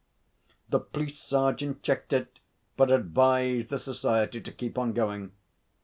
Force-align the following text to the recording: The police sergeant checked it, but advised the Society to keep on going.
The 0.69 0.79
police 0.79 1.19
sergeant 1.19 1.83
checked 1.83 2.11
it, 2.11 2.39
but 2.75 2.89
advised 2.91 3.69
the 3.69 3.77
Society 3.77 4.41
to 4.41 4.51
keep 4.51 4.75
on 4.79 4.93
going. 4.93 5.31